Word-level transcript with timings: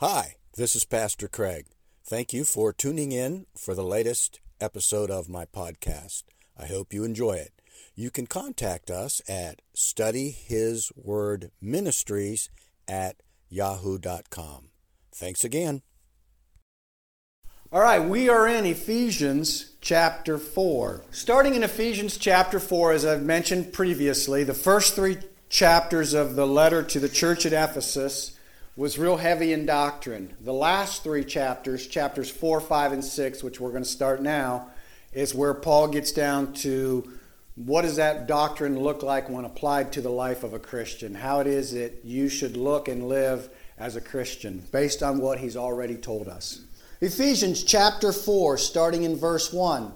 Hi, 0.00 0.36
this 0.56 0.74
is 0.74 0.84
Pastor 0.86 1.28
Craig. 1.28 1.66
Thank 2.06 2.32
you 2.32 2.44
for 2.44 2.72
tuning 2.72 3.12
in 3.12 3.44
for 3.54 3.74
the 3.74 3.84
latest 3.84 4.40
episode 4.58 5.10
of 5.10 5.28
my 5.28 5.44
podcast. 5.44 6.22
I 6.58 6.68
hope 6.68 6.94
you 6.94 7.04
enjoy 7.04 7.32
it. 7.32 7.52
You 7.94 8.10
can 8.10 8.26
contact 8.26 8.90
us 8.90 9.20
at 9.28 9.60
studyhiswordministries 9.76 12.48
at 12.88 13.16
yahoo.com. 13.50 14.70
Thanks 15.12 15.44
again. 15.44 15.82
All 17.70 17.82
right, 17.82 18.02
we 18.02 18.30
are 18.30 18.48
in 18.48 18.64
Ephesians 18.64 19.74
chapter 19.82 20.38
4. 20.38 21.04
Starting 21.10 21.56
in 21.56 21.62
Ephesians 21.62 22.16
chapter 22.16 22.58
4, 22.58 22.92
as 22.92 23.04
I've 23.04 23.22
mentioned 23.22 23.74
previously, 23.74 24.44
the 24.44 24.54
first 24.54 24.96
three 24.96 25.18
chapters 25.50 26.14
of 26.14 26.36
the 26.36 26.46
letter 26.46 26.82
to 26.84 26.98
the 26.98 27.10
church 27.10 27.44
at 27.44 27.52
Ephesus 27.52 28.38
was 28.80 28.98
real 28.98 29.18
heavy 29.18 29.52
in 29.52 29.66
doctrine. 29.66 30.34
The 30.40 30.54
last 30.54 31.02
three 31.02 31.22
chapters, 31.22 31.86
chapters 31.86 32.30
4, 32.30 32.62
5, 32.62 32.92
and 32.92 33.04
6, 33.04 33.42
which 33.42 33.60
we're 33.60 33.72
going 33.72 33.82
to 33.82 33.88
start 33.88 34.22
now, 34.22 34.68
is 35.12 35.34
where 35.34 35.52
Paul 35.52 35.88
gets 35.88 36.12
down 36.12 36.54
to 36.54 37.12
what 37.56 37.82
does 37.82 37.96
that 37.96 38.26
doctrine 38.26 38.80
look 38.80 39.02
like 39.02 39.28
when 39.28 39.44
applied 39.44 39.92
to 39.92 40.00
the 40.00 40.08
life 40.08 40.44
of 40.44 40.54
a 40.54 40.58
Christian? 40.58 41.14
How 41.14 41.40
it 41.40 41.46
is 41.46 41.72
that 41.72 42.06
you 42.06 42.30
should 42.30 42.56
look 42.56 42.88
and 42.88 43.06
live 43.06 43.50
as 43.76 43.96
a 43.96 44.00
Christian 44.00 44.66
based 44.72 45.02
on 45.02 45.18
what 45.18 45.40
he's 45.40 45.58
already 45.58 45.96
told 45.96 46.26
us. 46.26 46.62
Ephesians 47.02 47.62
chapter 47.62 48.14
4, 48.14 48.56
starting 48.56 49.02
in 49.02 49.14
verse 49.14 49.52
1. 49.52 49.92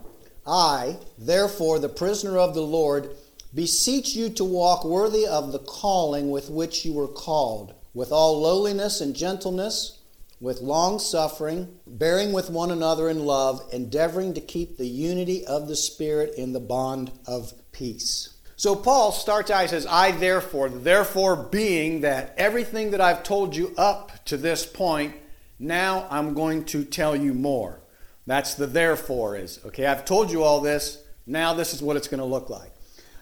I, 0.47 0.99
therefore, 1.17 1.79
the 1.79 1.89
prisoner 1.89 2.37
of 2.37 2.53
the 2.53 2.61
Lord, 2.61 3.17
beseech 3.55 4.15
you 4.15 4.29
to 4.29 4.45
walk 4.45 4.85
worthy 4.85 5.27
of 5.27 5.53
the 5.53 5.59
calling 5.61 6.31
with 6.31 6.51
which 6.51 6.85
you 6.85 6.93
were 6.93 7.09
called, 7.09 7.73
with 7.95 8.13
all 8.13 8.41
lowliness 8.41 9.01
and 9.01 9.17
gentleness, 9.17 10.01
with 10.41 10.61
long 10.61 10.99
suffering, 10.99 11.79
bearing 11.87 12.33
with 12.33 12.51
one 12.51 12.71
another 12.71 13.09
in 13.09 13.25
love, 13.25 13.67
endeavoring 13.73 14.35
to 14.35 14.41
keep 14.41 14.77
the 14.77 14.87
unity 14.87 15.47
of 15.47 15.69
the 15.69 15.77
Spirit 15.77 16.35
in 16.35 16.53
the 16.53 16.61
bond 16.61 17.11
of 17.27 17.55
peace. 17.73 18.35
So 18.57 18.77
Paul 18.77 19.13
starts 19.13 19.51
out, 19.51 19.63
he 19.63 19.69
says, 19.69 19.87
I 19.87 20.11
therefore, 20.11 20.69
therefore 20.69 21.37
being 21.37 22.03
that 22.03 22.35
everything 22.37 22.91
that 22.91 23.01
I've 23.01 23.23
told 23.23 23.57
you 23.57 23.73
up 23.79 24.25
to 24.27 24.37
this 24.37 24.67
point 24.67 25.15
now 25.59 26.07
I'm 26.11 26.35
going 26.35 26.65
to 26.67 26.85
tell 26.85 27.15
you 27.15 27.33
more. 27.33 27.81
That's 28.27 28.55
the 28.55 28.67
therefore 28.67 29.37
is. 29.37 29.61
Okay, 29.67 29.87
I've 29.87 30.05
told 30.05 30.31
you 30.31 30.43
all 30.43 30.61
this. 30.61 31.03
Now 31.27 31.55
this 31.55 31.75
is 31.75 31.83
what 31.83 31.97
it's 31.97 32.09
going 32.09 32.19
to 32.19 32.25
look 32.25 32.51
like. 32.51 32.71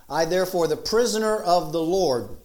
I, 0.09 0.25
therefore, 0.25 0.67
the 0.67 0.77
prisoner 0.77 1.37
of 1.37 1.73
the 1.73 1.83
Lord. 1.83 2.37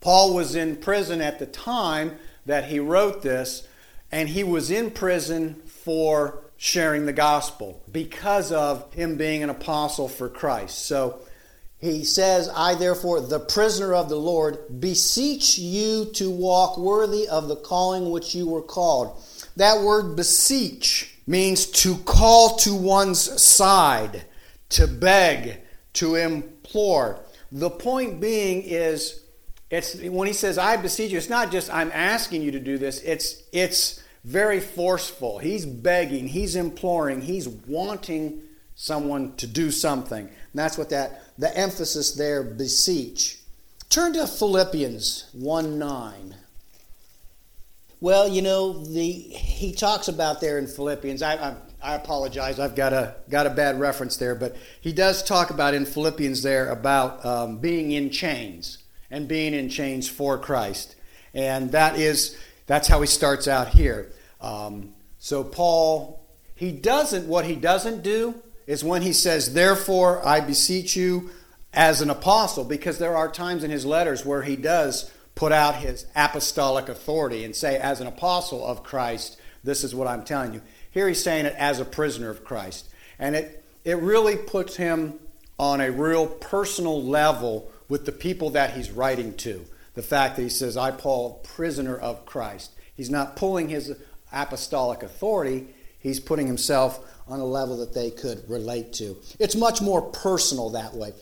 Paul 0.00 0.34
was 0.34 0.54
in 0.54 0.76
prison 0.76 1.20
at 1.20 1.38
the 1.38 1.46
time 1.46 2.18
that 2.46 2.66
he 2.66 2.78
wrote 2.78 3.22
this, 3.22 3.66
and 4.10 4.28
he 4.28 4.44
was 4.44 4.70
in 4.70 4.90
prison 4.90 5.56
for 5.66 6.42
sharing 6.56 7.06
the 7.06 7.12
gospel 7.12 7.82
because 7.90 8.50
of 8.50 8.92
him 8.94 9.16
being 9.16 9.42
an 9.42 9.50
apostle 9.50 10.08
for 10.08 10.28
Christ. 10.28 10.86
So 10.86 11.20
he 11.78 12.02
says, 12.02 12.50
I 12.54 12.74
therefore, 12.74 13.20
the 13.20 13.38
prisoner 13.38 13.94
of 13.94 14.08
the 14.08 14.16
Lord, 14.16 14.80
beseech 14.80 15.58
you 15.58 16.06
to 16.14 16.30
walk 16.30 16.76
worthy 16.76 17.28
of 17.28 17.46
the 17.46 17.56
calling 17.56 18.10
which 18.10 18.34
you 18.34 18.48
were 18.48 18.62
called. 18.62 19.22
That 19.56 19.82
word 19.82 20.16
beseech 20.16 21.16
means 21.26 21.66
to 21.66 21.96
call 21.98 22.56
to 22.56 22.74
one's 22.74 23.40
side, 23.40 24.24
to 24.70 24.88
beg, 24.88 25.58
to 25.94 26.16
implore. 26.16 27.20
The 27.52 27.70
point 27.70 28.20
being 28.20 28.62
is, 28.62 29.22
it's 29.70 29.94
when 29.96 30.26
he 30.26 30.32
says, 30.32 30.56
I 30.56 30.76
beseech 30.76 31.12
you, 31.12 31.18
it's 31.18 31.28
not 31.28 31.52
just 31.52 31.72
I'm 31.72 31.90
asking 31.92 32.42
you 32.42 32.52
to 32.52 32.60
do 32.60 32.78
this, 32.78 33.00
it's 33.02 33.42
it's 33.52 34.02
very 34.24 34.60
forceful. 34.60 35.38
He's 35.38 35.66
begging, 35.66 36.28
he's 36.28 36.56
imploring, 36.56 37.22
he's 37.22 37.48
wanting 37.48 38.42
someone 38.74 39.34
to 39.36 39.46
do 39.46 39.70
something. 39.70 40.26
And 40.26 40.54
that's 40.54 40.78
what 40.78 40.90
that 40.90 41.22
the 41.38 41.54
emphasis 41.56 42.12
there, 42.12 42.42
beseech. 42.42 43.38
Turn 43.90 44.12
to 44.14 44.26
Philippians 44.26 45.30
1 45.32 45.78
9. 45.78 46.34
Well, 48.00 48.28
you 48.28 48.42
know, 48.42 48.84
the 48.84 49.10
he 49.10 49.72
talks 49.72 50.08
about 50.08 50.40
there 50.40 50.58
in 50.58 50.66
Philippians. 50.66 51.20
I, 51.20 51.34
I, 51.34 51.56
I, 51.82 51.94
apologize, 51.94 52.58
I've 52.60 52.76
got 52.76 52.92
a 52.92 53.16
got 53.28 53.46
a 53.46 53.50
bad 53.50 53.78
reference 53.80 54.16
there, 54.16 54.34
but 54.34 54.56
he 54.80 54.92
does 54.92 55.22
talk 55.22 55.50
about 55.50 55.74
in 55.74 55.84
Philippians 55.84 56.42
there 56.42 56.70
about 56.70 57.24
um, 57.26 57.58
being 57.58 57.92
in 57.92 58.10
chains 58.10 58.78
and 59.10 59.28
being 59.28 59.54
in 59.54 59.68
chains 59.68 60.08
for 60.08 60.38
Christ, 60.38 60.96
and 61.34 61.72
that 61.72 61.98
is 61.98 62.36
that's 62.66 62.88
how 62.88 63.00
he 63.00 63.06
starts 63.06 63.48
out 63.48 63.68
here. 63.68 64.12
Um, 64.40 64.94
so 65.18 65.42
Paul, 65.42 66.24
he 66.54 66.70
doesn't 66.72 67.26
what 67.26 67.44
he 67.44 67.56
doesn't 67.56 68.02
do 68.02 68.34
is 68.68 68.84
when 68.84 69.02
he 69.02 69.12
says, 69.12 69.54
Therefore, 69.54 70.24
I 70.24 70.40
beseech 70.40 70.94
you 70.94 71.30
as 71.72 72.00
an 72.00 72.10
apostle, 72.10 72.64
because 72.64 72.98
there 72.98 73.16
are 73.16 73.30
times 73.30 73.64
in 73.64 73.70
his 73.70 73.84
letters 73.84 74.24
where 74.24 74.42
he 74.42 74.56
does 74.56 75.10
put 75.34 75.52
out 75.52 75.76
his 75.76 76.06
apostolic 76.14 76.88
authority 76.88 77.44
and 77.44 77.56
say, 77.56 77.78
As 77.78 78.00
an 78.00 78.06
apostle 78.06 78.64
of 78.64 78.84
Christ, 78.84 79.38
this 79.64 79.82
is 79.82 79.94
what 79.94 80.06
I'm 80.06 80.22
telling 80.22 80.52
you. 80.52 80.62
Here 80.90 81.08
he's 81.08 81.22
saying 81.22 81.46
it 81.46 81.54
as 81.56 81.80
a 81.80 81.84
prisoner 81.84 82.28
of 82.30 82.44
Christ. 82.44 82.88
And 83.18 83.34
it, 83.34 83.64
it 83.84 83.96
really 83.98 84.36
puts 84.36 84.76
him 84.76 85.18
on 85.58 85.80
a 85.80 85.90
real 85.90 86.26
personal 86.26 87.02
level 87.02 87.72
with 87.88 88.04
the 88.04 88.12
people 88.12 88.50
that 88.50 88.74
he's 88.74 88.90
writing 88.90 89.34
to. 89.38 89.64
The 89.94 90.02
fact 90.02 90.36
that 90.36 90.42
he 90.42 90.48
says, 90.48 90.76
I, 90.76 90.90
Paul, 90.90 91.40
prisoner 91.54 91.96
of 91.96 92.24
Christ. 92.26 92.72
He's 92.94 93.10
not 93.10 93.36
pulling 93.36 93.68
his 93.68 93.94
apostolic 94.32 95.02
authority, 95.02 95.68
he's 95.98 96.20
putting 96.20 96.46
himself 96.46 97.00
on 97.26 97.40
a 97.40 97.44
level 97.44 97.78
that 97.78 97.94
they 97.94 98.10
could 98.10 98.48
relate 98.48 98.92
to. 98.94 99.16
It's 99.38 99.54
much 99.54 99.80
more 99.80 100.02
personal 100.02 100.70
that 100.70 100.94
way. 100.94 101.12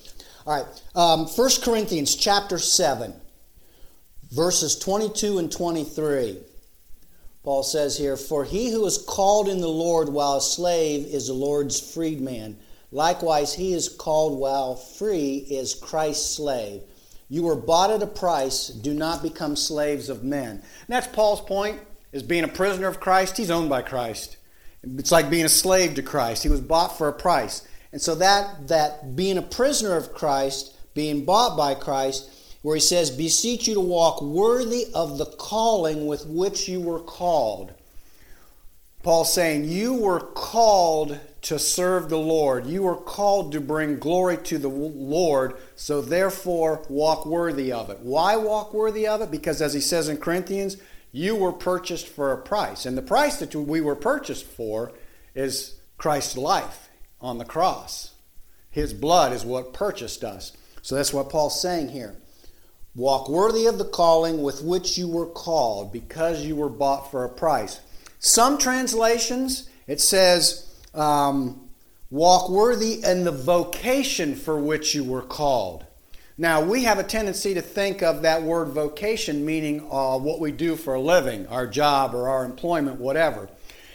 All 0.47 0.57
right, 0.57 0.83
um, 0.95 1.27
1 1.27 1.51
Corinthians 1.63 2.15
chapter 2.15 2.59
7, 2.59 3.13
verses 4.31 4.79
22 4.79 5.39
and 5.39 5.51
23. 5.51 6.39
Paul 7.43 7.63
says 7.63 7.97
here, 7.97 8.17
For 8.17 8.45
he 8.45 8.71
who 8.71 8.87
is 8.87 8.99
called 8.99 9.49
in 9.49 9.61
the 9.61 9.69
Lord 9.69 10.09
while 10.09 10.37
a 10.37 10.41
slave 10.41 11.07
is 11.07 11.29
the 11.29 11.33
Lord's 11.33 11.81
freedman. 11.95 12.59
Likewise, 12.93 13.55
he 13.55 13.73
is 13.73 13.89
called 13.89 14.39
while 14.39 14.75
free 14.75 15.47
is 15.51 15.75
Christ's 15.75 16.37
slave. 16.37 16.83
You 17.29 17.43
were 17.43 17.57
bought 17.57 17.91
at 17.91 18.03
a 18.03 18.07
price, 18.07 18.69
do 18.69 18.95
not 18.95 19.23
become 19.23 19.57
slaves 19.57 20.09
of 20.09 20.23
men. 20.23 20.51
And 20.51 20.63
that's 20.89 21.09
Paul's 21.09 21.41
point, 21.41 21.81
is 22.13 22.23
being 22.23 22.45
a 22.45 22.49
prisoner 22.49 22.87
of 22.87 23.01
Christ, 23.01 23.37
he's 23.37 23.51
owned 23.51 23.69
by 23.69 23.83
Christ. 23.83 24.37
It's 24.83 25.11
like 25.11 25.31
being 25.31 25.45
a 25.45 25.49
slave 25.49 25.95
to 25.95 26.03
Christ. 26.03 26.45
He 26.45 26.49
was 26.49 26.61
bought 26.61 26.97
for 26.97 27.09
a 27.09 27.13
price. 27.13 27.67
And 27.93 28.01
so 28.01 28.15
that 28.17 28.69
that 28.69 29.17
being 29.17 29.39
a 29.39 29.43
prisoner 29.43 29.97
of 29.97 30.13
Christ, 30.13 30.77
being 30.95 31.25
bought 31.25 31.57
by 31.57 31.75
Christ, 31.75 32.31
where 32.63 32.77
he 32.77 32.81
says, 32.81 33.11
Beseech 33.11 33.67
you 33.67 33.75
to 33.75 33.81
walk 33.81 34.23
worthy 34.23 34.87
of 34.95 35.19
the 35.19 35.27
calling 35.27 36.07
with 36.07 36.27
which 36.27 36.69
you 36.69 36.81
were 36.81 37.01
called. 37.01 37.73
Paul's 39.07 39.33
saying, 39.33 39.67
You 39.67 39.95
were 39.95 40.19
called 40.19 41.21
to 41.43 41.61
serve 41.61 42.09
the 42.09 42.19
Lord. 42.19 42.67
You 42.67 42.83
were 42.83 42.97
called 42.97 43.53
to 43.53 43.61
bring 43.61 44.01
glory 44.01 44.37
to 44.39 44.59
the 44.59 44.67
Lord, 44.67 45.55
so 45.77 46.01
therefore 46.01 46.85
walk 46.89 47.25
worthy 47.25 47.71
of 47.71 47.89
it. 47.89 48.01
Why 48.01 48.35
walk 48.35 48.75
worthy 48.75 49.07
of 49.07 49.21
it? 49.21 49.31
Because 49.31 49.63
as 49.63 49.75
he 49.75 49.81
says 49.81 50.09
in 50.09 50.17
Corinthians, 50.17 50.77
you 51.13 51.37
were 51.37 51.53
purchased 51.53 52.09
for 52.09 52.33
a 52.33 52.43
price. 52.43 52.85
And 52.85 52.99
the 52.99 53.03
price 53.03 53.37
that 53.37 53.55
we 53.55 53.81
were 53.81 53.95
purchased 53.95 54.45
for 54.45 54.91
is 55.37 55.77
Christ's 55.99 56.37
life 56.37 56.89
on 57.21 57.39
the 57.39 57.45
cross. 57.45 58.11
His 58.73 58.93
blood 58.93 59.33
is 59.33 59.45
what 59.45 59.73
purchased 59.73 60.25
us. 60.25 60.51
So 60.83 60.97
that's 60.97 61.13
what 61.13 61.31
Paul's 61.31 61.63
saying 61.63 61.91
here. 61.91 62.17
Walk 62.97 63.29
worthy 63.29 63.67
of 63.67 63.79
the 63.79 63.85
calling 63.85 64.43
with 64.43 64.63
which 64.63 64.99
you 64.99 65.07
were 65.07 65.27
called, 65.27 65.93
because 65.93 66.45
you 66.45 66.57
were 66.57 66.69
bought 66.69 67.13
for 67.13 67.23
a 67.23 67.29
price. 67.29 67.79
Some 68.19 68.59
translations, 68.59 69.69
it 69.87 70.01
says, 70.01 70.67
um, 70.95 71.69
walk 72.11 72.49
worthy 72.49 73.05
in 73.05 73.25
the 73.25 73.33
vocation 73.33 74.35
for 74.35 74.59
which 74.59 74.95
you 74.95 75.05
were 75.05 75.23
called. 75.23 75.85
Now, 76.39 76.61
we 76.61 76.85
have 76.85 76.99
a 76.99 77.05
tendency 77.05 77.55
to 77.55 77.63
think 77.63 78.03
of 78.03 78.23
that 78.23 78.43
word 78.43 78.69
vocation 78.69 79.47
meaning 79.47 79.81
uh, 79.91 80.19
what 80.19 80.39
we 80.39 80.53
do 80.53 80.77
for 80.77 80.95
a 80.95 81.01
living, 81.01 81.47
our 81.47 81.67
job 81.67 82.15
or 82.15 82.29
our 82.29 82.45
employment, 82.45 83.01
whatever. 83.01 83.49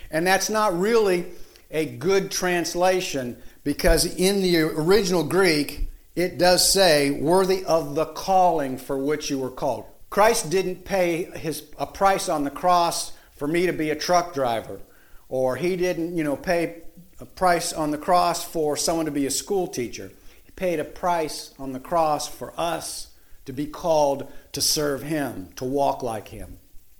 And 0.10 0.26
that's 0.26 0.50
not 0.50 0.78
really 0.78 1.28
a 1.70 1.86
good 1.86 2.32
translation 2.32 3.38
because 3.64 4.06
in 4.16 4.42
the 4.42 4.60
original 4.60 5.24
Greek, 5.24 5.90
it 6.16 6.38
does 6.38 6.68
say, 6.68 7.12
worthy 7.12 7.64
of 7.64 7.96
the 7.96 8.06
calling 8.06 8.78
for 8.78 8.98
which 8.98 9.30
you 9.30 9.38
were 9.38 9.52
called. 9.52 9.86
Christ 10.10 10.50
didn't 10.50 10.84
pay 10.84 11.24
his, 11.24 11.64
a 11.78 11.86
price 11.86 12.28
on 12.28 12.44
the 12.44 12.50
cross 12.50 13.14
for 13.42 13.48
me 13.48 13.66
to 13.66 13.74
be 13.74 13.90
a 13.90 13.96
truck 13.96 14.36
driver, 14.36 14.80
or 15.28 15.56
he 15.56 15.76
didn't, 15.76 16.16
you 16.16 16.24
know, 16.24 16.36
pay 16.36 16.84
a 17.20 17.26
price 17.26 17.74
on 17.74 17.90
the 17.90 17.98
cross 17.98 18.44
for 18.44 18.78
someone 18.78 19.08
to 19.08 19.12
be 19.12 19.26
a 19.26 19.32
school 19.32 19.66
teacher 19.66 20.12
He 20.44 20.52
paid 20.52 20.80
a 20.80 20.84
price 20.84 21.52
on 21.58 21.72
the 21.72 21.80
cross 21.80 22.28
for 22.28 22.54
us 22.56 23.08
to 23.46 23.52
be 23.52 23.66
called 23.66 24.32
to 24.52 24.62
serve 24.62 25.02
Him, 25.02 25.50
to 25.56 25.66
walk 25.66 26.04
like 26.04 26.28
Him. 26.28 26.60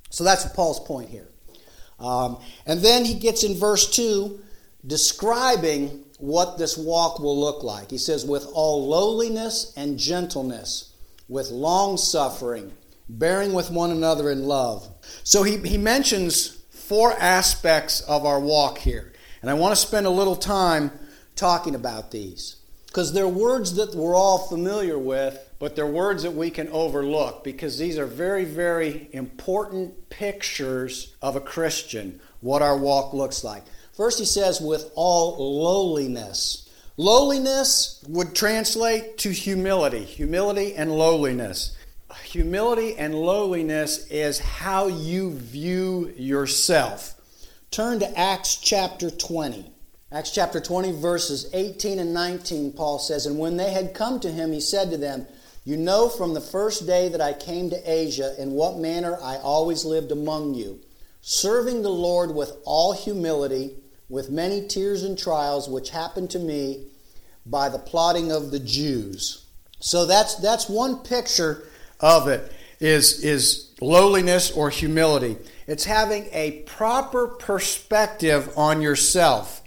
So 0.10 0.24
that's 0.24 0.44
Paul's 0.54 0.80
point 0.80 1.10
here. 1.10 1.28
Um, 2.00 2.40
and 2.66 2.80
then 2.80 3.06
he 3.06 3.14
gets 3.14 3.44
in 3.44 3.54
verse 3.54 3.88
2 3.96 4.40
describing 4.88 6.06
what 6.18 6.58
this 6.58 6.76
walk 6.76 7.20
will 7.20 7.40
look 7.40 7.62
like. 7.62 7.92
He 7.92 8.00
says, 8.00 8.26
with 8.26 8.48
all 8.52 8.88
lowliness 8.88 9.74
and 9.78 10.00
gentleness, 10.00 10.92
with 11.30 11.52
long 11.52 11.98
suffering, 11.98 12.74
bearing 13.18 13.54
with 13.54 13.70
one 13.70 13.92
another 13.92 14.30
in 14.32 14.44
love. 14.44 14.88
So 15.24 15.44
he, 15.44 15.58
he 15.58 15.78
mentions 15.78 16.48
four 16.70 17.14
aspects 17.14 18.02
of 18.02 18.26
our 18.26 18.40
walk 18.40 18.78
here. 18.78 19.14
And 19.42 19.50
I 19.50 19.54
want 19.56 19.72
to 19.74 19.76
spend 19.76 20.06
a 20.06 20.12
little 20.12 20.36
time 20.36 20.92
talking 21.36 21.76
about 21.76 22.12
these 22.12 22.58
because 22.88 23.14
they're 23.14 23.28
words 23.28 23.76
that 23.76 23.96
we're 23.96 24.16
all 24.16 24.38
familiar 24.48 25.00
with, 25.00 25.40
but 25.60 25.76
they're 25.76 25.88
words 25.88 26.24
that 26.24 26.34
we 26.34 26.50
can 26.50 26.68
overlook 26.70 27.44
because 27.44 27.78
these 27.78 27.98
are 27.98 28.06
very, 28.06 28.44
very 28.46 29.10
important 29.14 30.10
pictures 30.10 31.16
of 31.22 31.36
a 31.36 31.42
Christian, 31.42 32.20
what 32.42 32.62
our 32.62 32.78
walk 32.78 33.14
looks 33.14 33.44
like. 33.44 33.64
First, 33.94 34.20
he 34.20 34.26
says, 34.26 34.60
with 34.60 34.92
all 34.96 35.62
lowliness. 35.64 36.70
Lowliness 36.98 38.04
would 38.08 38.36
translate 38.36 39.18
to 39.20 39.32
humility, 39.32 40.04
humility 40.04 40.76
and 40.76 40.92
lowliness. 40.92 41.76
Humility 42.26 42.98
and 42.98 43.16
lowliness 43.16 44.08
is 44.08 44.40
how 44.40 44.88
you 44.88 45.34
view 45.34 46.14
yourself. 46.18 47.16
Turn 47.72 48.00
to 48.00 48.20
Acts 48.20 48.58
chapter 48.58 49.10
20. 49.10 49.72
Acts 50.12 50.32
chapter 50.32 50.60
20, 50.60 50.92
verses 50.92 51.50
18 51.54 52.00
and 52.00 52.14
19, 52.14 52.74
Paul 52.74 53.00
says, 53.00 53.26
And 53.26 53.40
when 53.40 53.56
they 53.56 53.72
had 53.72 53.94
come 53.94 54.20
to 54.20 54.32
him, 54.32 54.52
he 54.52 54.60
said 54.60 54.92
to 54.92 54.98
them, 54.98 55.26
You 55.64 55.78
know 55.78 56.10
from 56.10 56.34
the 56.34 56.42
first 56.42 56.86
day 56.86 57.08
that 57.10 57.22
I 57.22 57.32
came 57.32 57.70
to 57.70 57.92
Asia 57.92 58.36
in 58.38 58.52
what 58.52 58.78
manner 58.78 59.18
I 59.22 59.38
always 59.38 59.86
lived 59.86 60.12
among 60.12 60.54
you, 60.54 60.82
serving 61.22 61.82
the 61.82 61.90
Lord 61.90 62.36
with 62.36 62.58
all 62.66 62.92
humility, 62.92 63.76
with 64.10 64.30
many 64.30 64.68
tears 64.68 65.04
and 65.04 65.18
trials, 65.18 65.70
which 65.70 65.92
happened 65.92 66.30
to 66.32 66.40
me 66.40 66.88
by 67.46 67.70
the 67.70 67.80
plotting 67.80 68.34
of 68.34 68.52
the 68.52 68.60
Jews. 68.60 69.46
So 69.80 70.06
that's, 70.06 70.36
that's 70.36 70.68
one 70.68 70.98
picture 70.98 71.64
of 72.02 72.28
it, 72.28 72.52
is, 72.80 73.24
is 73.24 73.72
lowliness 73.80 74.52
or 74.52 74.70
humility. 74.70 75.38
It's 75.68 75.86
having 75.86 76.28
a 76.32 76.64
proper 76.64 77.28
perspective 77.28 78.52
on 78.58 78.82
yourself 78.82 79.62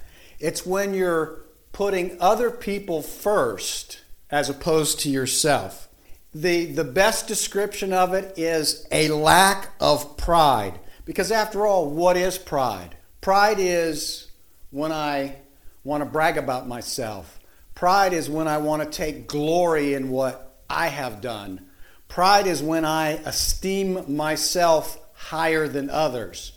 it's 0.44 0.66
when 0.66 0.92
you're 0.92 1.40
putting 1.72 2.18
other 2.20 2.50
people 2.50 3.00
first 3.00 4.02
as 4.30 4.50
opposed 4.50 5.00
to 5.00 5.08
yourself. 5.08 5.88
The, 6.34 6.66
the 6.66 6.84
best 6.84 7.26
description 7.26 7.94
of 7.94 8.12
it 8.12 8.38
is 8.38 8.86
a 8.92 9.08
lack 9.08 9.70
of 9.80 10.18
pride. 10.18 10.80
Because 11.06 11.32
after 11.32 11.66
all, 11.66 11.88
what 11.88 12.18
is 12.18 12.36
pride? 12.36 12.94
Pride 13.22 13.56
is 13.58 14.30
when 14.70 14.92
I 14.92 15.36
want 15.82 16.02
to 16.02 16.10
brag 16.10 16.36
about 16.36 16.68
myself. 16.68 17.38
Pride 17.74 18.12
is 18.12 18.28
when 18.28 18.46
I 18.46 18.58
want 18.58 18.82
to 18.82 18.90
take 18.90 19.26
glory 19.26 19.94
in 19.94 20.10
what 20.10 20.58
I 20.68 20.88
have 20.88 21.22
done. 21.22 21.66
Pride 22.14 22.46
is 22.46 22.62
when 22.62 22.84
I 22.84 23.14
esteem 23.24 24.04
myself 24.06 25.00
higher 25.14 25.66
than 25.66 25.90
others. 25.90 26.52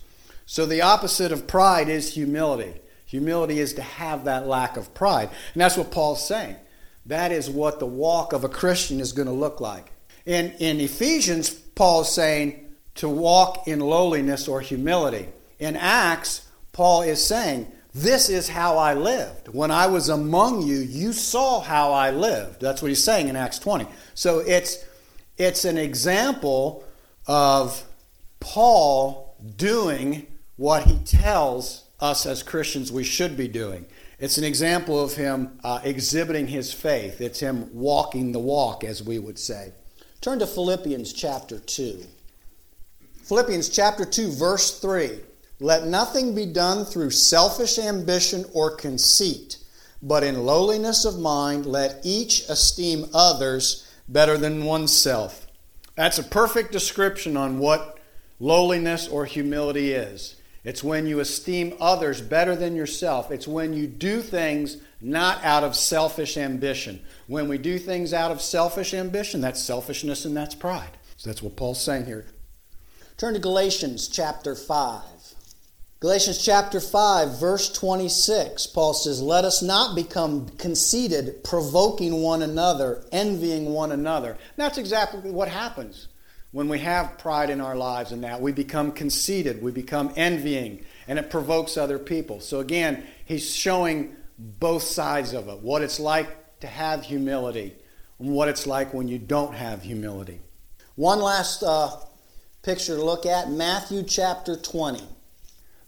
So 0.45 0.67
the 0.67 0.83
opposite 0.83 1.31
of 1.31 1.47
pride 1.47 1.89
is 1.89 2.13
humility. 2.13 2.79
Humility 3.07 3.57
is 3.57 3.73
to 3.73 3.81
have 3.81 4.25
that 4.25 4.45
lack 4.45 4.77
of 4.77 4.93
pride. 4.93 5.31
And 5.55 5.61
that's 5.61 5.75
what 5.75 5.89
Paul's 5.89 6.27
saying. 6.27 6.57
That 7.07 7.31
is 7.31 7.49
what 7.49 7.79
the 7.79 7.87
walk 7.87 8.33
of 8.33 8.43
a 8.43 8.49
Christian 8.49 8.99
is 8.99 9.13
going 9.13 9.25
to 9.27 9.33
look 9.33 9.59
like. 9.59 9.91
In, 10.27 10.51
in 10.59 10.79
Ephesians, 10.79 11.49
Paul 11.49 12.01
is 12.01 12.09
saying 12.09 12.63
to 12.93 13.09
walk 13.09 13.67
in 13.67 13.79
lowliness 13.79 14.47
or 14.47 14.61
humility. 14.61 15.27
In 15.57 15.75
Acts, 15.75 16.47
Paul 16.71 17.01
is 17.01 17.25
saying, 17.25 17.65
This 17.95 18.29
is 18.29 18.47
how 18.47 18.77
I 18.77 18.93
lived. 18.93 19.47
When 19.47 19.71
I 19.71 19.87
was 19.87 20.09
among 20.09 20.67
you, 20.67 20.77
you 20.77 21.13
saw 21.13 21.61
how 21.61 21.93
I 21.93 22.11
lived. 22.11 22.61
That's 22.61 22.83
what 22.83 22.89
he's 22.89 23.03
saying 23.03 23.27
in 23.27 23.35
Acts 23.35 23.57
20. 23.57 23.87
So 24.13 24.37
it's, 24.37 24.85
it's 25.37 25.65
an 25.65 25.77
example 25.77 26.83
of 27.27 27.83
Paul 28.39 29.35
doing 29.55 30.27
what 30.55 30.83
he 30.83 30.97
tells 30.99 31.83
us 31.99 32.25
as 32.25 32.43
Christians 32.43 32.91
we 32.91 33.03
should 33.03 33.37
be 33.37 33.47
doing. 33.47 33.85
It's 34.19 34.37
an 34.37 34.43
example 34.43 34.99
of 34.99 35.13
him 35.13 35.59
uh, 35.63 35.79
exhibiting 35.83 36.47
his 36.47 36.73
faith. 36.73 37.21
It's 37.21 37.39
him 37.39 37.69
walking 37.73 38.31
the 38.31 38.39
walk, 38.39 38.83
as 38.83 39.03
we 39.03 39.19
would 39.19 39.37
say. 39.37 39.73
Turn 40.21 40.39
to 40.39 40.47
Philippians 40.47 41.13
chapter 41.13 41.59
2. 41.59 42.03
Philippians 43.23 43.69
chapter 43.69 44.05
2, 44.05 44.31
verse 44.31 44.79
3. 44.79 45.19
Let 45.59 45.85
nothing 45.85 46.33
be 46.33 46.45
done 46.45 46.85
through 46.85 47.11
selfish 47.11 47.77
ambition 47.77 48.45
or 48.53 48.75
conceit, 48.75 49.57
but 50.01 50.23
in 50.23 50.45
lowliness 50.45 51.05
of 51.05 51.19
mind 51.19 51.65
let 51.65 51.99
each 52.03 52.47
esteem 52.49 53.05
others 53.13 53.86
better 54.07 54.37
than 54.37 54.65
oneself. 54.65 55.47
That's 55.95 56.19
a 56.19 56.23
perfect 56.23 56.71
description 56.71 57.35
on 57.35 57.59
what 57.59 57.97
lowliness 58.39 59.07
or 59.07 59.25
humility 59.25 59.93
is. 59.93 60.35
It's 60.63 60.83
when 60.83 61.07
you 61.07 61.21
esteem 61.21 61.75
others 61.79 62.21
better 62.21 62.55
than 62.55 62.75
yourself. 62.75 63.31
It's 63.31 63.47
when 63.47 63.73
you 63.73 63.87
do 63.87 64.21
things 64.21 64.77
not 64.99 65.43
out 65.43 65.63
of 65.63 65.75
selfish 65.75 66.35
ambition. 66.37 67.01
When 67.27 67.47
we 67.47 67.57
do 67.57 67.79
things 67.79 68.13
out 68.13 68.31
of 68.31 68.41
selfish 68.41 68.93
ambition, 68.93 69.39
that's 69.41 69.61
selfishness 69.61 70.25
and 70.25 70.35
that's 70.35 70.55
pride. 70.55 70.97
So 71.15 71.29
that's 71.29 71.41
what 71.41 71.55
Paul's 71.55 71.81
saying 71.81 72.05
here. 72.05 72.25
Turn 73.17 73.33
to 73.33 73.39
Galatians 73.39 74.07
chapter 74.07 74.55
5. 74.55 75.01
Galatians 75.99 76.45
chapter 76.45 76.79
5, 76.79 77.39
verse 77.39 77.73
26, 77.73 78.67
Paul 78.67 78.93
says, 78.93 79.19
Let 79.19 79.45
us 79.45 79.63
not 79.63 79.95
become 79.95 80.47
conceited, 80.49 81.43
provoking 81.43 82.21
one 82.21 82.43
another, 82.43 83.03
envying 83.11 83.73
one 83.73 83.91
another. 83.91 84.29
And 84.29 84.39
that's 84.57 84.77
exactly 84.77 85.31
what 85.31 85.47
happens 85.47 86.07
when 86.51 86.69
we 86.69 86.77
have 86.79 87.17
pride 87.17 87.49
in 87.49 87.59
our 87.59 87.75
lives 87.75 88.11
and 88.11 88.23
that, 88.23 88.39
we 88.39 88.51
become 88.51 88.91
conceited, 88.91 89.61
we 89.61 89.71
become 89.71 90.13
envying, 90.15 90.85
and 91.07 91.17
it 91.17 91.31
provokes 91.31 91.77
other 91.77 91.97
people. 91.97 92.41
So 92.41 92.59
again, 92.59 93.03
he's 93.25 93.55
showing 93.55 94.15
both 94.37 94.83
sides 94.83 95.33
of 95.33 95.47
it 95.47 95.59
what 95.59 95.81
it's 95.81 95.99
like 95.99 96.59
to 96.59 96.67
have 96.67 97.05
humility 97.05 97.73
and 98.19 98.29
what 98.29 98.49
it's 98.49 98.67
like 98.67 98.93
when 98.93 99.07
you 99.07 99.17
don't 99.17 99.55
have 99.55 99.81
humility. 99.81 100.41
One 100.93 101.21
last 101.21 101.63
uh, 101.63 101.89
picture 102.61 102.95
to 102.95 103.03
look 103.03 103.25
at 103.25 103.49
Matthew 103.49 104.03
chapter 104.03 104.55
20. 104.55 105.16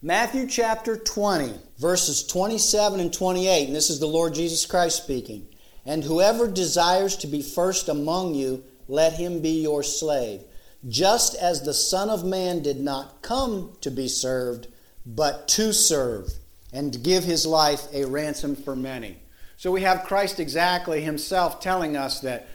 Matthew 0.01 0.47
chapter 0.47 0.95
20, 0.95 1.53
verses 1.77 2.23
27 2.25 3.01
and 3.01 3.11
28, 3.11 3.67
and 3.67 3.75
this 3.75 3.89
is 3.89 3.99
the 3.99 4.07
Lord 4.07 4.33
Jesus 4.33 4.65
Christ 4.65 5.03
speaking. 5.03 5.45
And 5.85 6.03
whoever 6.03 6.47
desires 6.47 7.17
to 7.17 7.27
be 7.27 7.41
first 7.41 7.89
among 7.89 8.33
you, 8.33 8.63
let 8.87 9.13
him 9.13 9.41
be 9.41 9.61
your 9.61 9.83
slave 9.83 10.43
just 10.87 11.35
as 11.35 11.61
the 11.61 11.73
Son 11.73 12.09
of 12.09 12.23
Man 12.23 12.61
did 12.61 12.79
not 12.79 13.21
come 13.21 13.73
to 13.81 13.91
be 13.91 14.07
served, 14.07 14.67
but 15.05 15.47
to 15.49 15.73
serve, 15.73 16.31
and 16.71 17.03
give 17.03 17.23
his 17.25 17.45
life 17.45 17.85
a 17.93 18.05
ransom 18.05 18.55
for 18.55 18.75
many. 18.75 19.17
So 19.57 19.71
we 19.71 19.81
have 19.81 20.05
Christ 20.05 20.39
exactly 20.39 21.01
himself 21.01 21.59
telling 21.59 21.97
us 21.97 22.21
that 22.21 22.47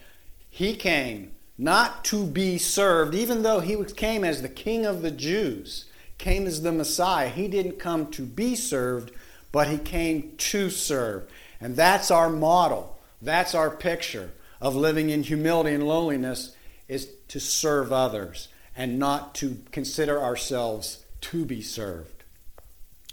he 0.48 0.74
came 0.74 1.32
not 1.58 2.04
to 2.06 2.24
be 2.24 2.56
served, 2.56 3.14
even 3.14 3.42
though 3.42 3.60
he 3.60 3.82
came 3.84 4.24
as 4.24 4.40
the 4.40 4.48
King 4.48 4.86
of 4.86 5.02
the 5.02 5.10
Jews, 5.10 5.84
came 6.18 6.46
as 6.46 6.62
the 6.62 6.72
Messiah. 6.72 7.28
He 7.28 7.48
didn't 7.48 7.78
come 7.78 8.10
to 8.12 8.22
be 8.22 8.54
served, 8.54 9.12
but 9.52 9.68
he 9.68 9.78
came 9.78 10.32
to 10.36 10.70
serve. 10.70 11.28
And 11.60 11.76
that's 11.76 12.10
our 12.10 12.30
model. 12.30 12.98
That's 13.22 13.54
our 13.54 13.70
picture 13.70 14.32
of 14.60 14.74
living 14.76 15.10
in 15.10 15.22
humility 15.22 15.74
and 15.74 15.86
lowliness 15.86 16.54
is 16.88 17.08
to 17.28 17.40
serve 17.40 17.92
others 17.92 18.48
and 18.76 18.98
not 18.98 19.34
to 19.36 19.58
consider 19.70 20.20
ourselves 20.20 21.04
to 21.20 21.44
be 21.44 21.62
served. 21.62 22.24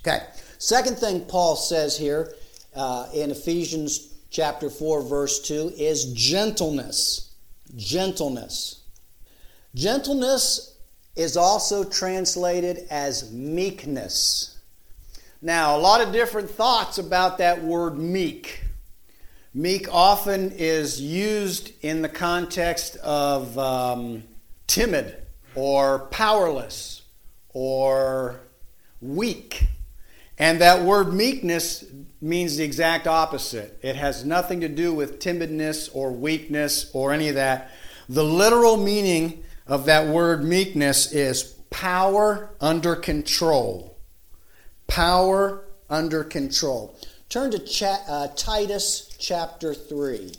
Okay, 0.02 0.26
second 0.58 0.98
thing 0.98 1.22
Paul 1.26 1.56
says 1.56 1.98
here 1.98 2.34
uh, 2.76 3.08
in 3.14 3.32
Ephesians 3.32 4.14
chapter 4.30 4.70
4, 4.70 5.04
verse 5.04 5.40
2 5.42 5.74
is 5.78 6.12
gentleness. 6.14 7.32
Gentleness. 7.76 8.82
Gentleness 9.76 10.71
is 11.16 11.36
also 11.38 11.84
translated 11.84 12.88
as 12.90 13.32
meekness. 13.32 14.58
Now, 15.42 15.76
a 15.76 15.80
lot 15.80 16.02
of 16.02 16.14
different 16.14 16.50
thoughts 16.50 16.98
about 16.98 17.40
that 17.40 17.64
word 17.64 17.98
meek. 17.98 18.64
Meek 19.54 19.92
often 19.92 20.52
is 20.52 21.02
used 21.02 21.72
in 21.82 22.02
the 22.02 22.10
context 22.10 22.96
of 22.98 23.58
um, 23.58 24.24
timid 24.68 25.16
or 25.56 26.08
powerless 26.12 27.02
or 27.50 28.40
weak. 29.02 29.66
And 30.38 30.62
that 30.62 30.84
word 30.84 31.14
meekness 31.14 31.84
means 32.22 32.58
the 32.58 32.64
exact 32.64 33.08
opposite. 33.08 33.78
It 33.82 33.96
has 33.96 34.24
nothing 34.24 34.62
to 34.62 34.70
do 34.70 34.94
with 34.94 35.20
timidness 35.20 35.90
or 35.94 36.12
weakness 36.12 36.90
or 36.94 37.12
any 37.12 37.28
of 37.28 37.36
that. 37.36 37.72
The 38.08 38.24
literal 38.24 38.78
meaning 38.78 39.44
of 39.72 39.86
that 39.86 40.06
word 40.06 40.44
meekness 40.44 41.14
is 41.14 41.44
power 41.70 42.54
under 42.60 42.94
control. 42.94 43.98
power 44.88 45.64
under 45.90 46.26
control. 46.26 46.94
Turn 47.30 47.52
to 47.52 47.60
cha- 47.60 48.04
uh, 48.06 48.28
Titus 48.36 49.16
chapter 49.18 49.74
3. 49.74 50.34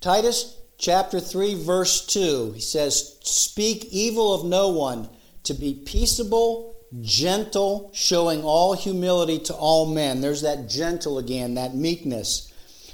Titus 0.00 0.56
chapter 0.78 1.20
3, 1.20 1.62
verse 1.62 2.06
2. 2.06 2.52
He 2.52 2.60
says, 2.62 3.18
Speak 3.22 3.84
evil 3.92 4.32
of 4.32 4.46
no 4.46 4.70
one, 4.70 5.10
to 5.42 5.52
be 5.52 5.74
peaceable, 5.74 6.76
gentle, 7.02 7.90
showing 7.92 8.42
all 8.42 8.72
humility 8.72 9.38
to 9.40 9.52
all 9.54 9.84
men. 9.84 10.22
There's 10.22 10.40
that 10.40 10.70
gentle 10.70 11.18
again, 11.18 11.52
that 11.54 11.74
meekness. 11.74 12.49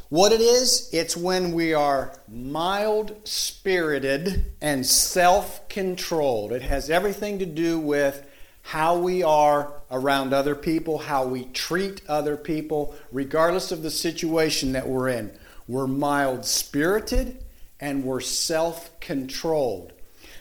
What 0.09 0.31
it 0.31 0.41
is, 0.41 0.89
it's 0.93 1.17
when 1.17 1.51
we 1.51 1.75
are 1.75 2.13
mild 2.29 3.27
spirited 3.27 4.53
and 4.61 4.87
self 4.87 5.69
controlled. 5.69 6.53
It 6.53 6.63
has 6.63 6.91
everything 6.91 7.41
to 7.41 7.47
do 7.47 7.81
with 7.81 8.25
how 8.63 8.99
we 8.99 9.25
are 9.25 9.73
around 9.91 10.33
other 10.33 10.55
people, 10.55 10.99
how 10.99 11.27
we 11.27 11.47
treat 11.47 12.03
other 12.09 12.37
people, 12.37 12.95
regardless 13.11 13.73
of 13.73 13.83
the 13.83 13.91
situation 13.91 14.73
that 14.73 14.89
we're 14.89 15.09
in. 15.09 15.37
We're 15.67 15.89
mild 15.89 16.45
spirited 16.45 17.43
and 17.81 18.05
we're 18.05 18.21
self 18.21 18.99
controlled. 19.01 19.93